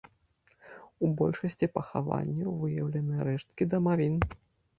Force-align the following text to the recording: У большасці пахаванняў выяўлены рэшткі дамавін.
У 1.03 1.09
большасці 1.19 1.69
пахаванняў 1.75 2.57
выяўлены 2.63 3.29
рэшткі 3.29 3.63
дамавін. 3.77 4.19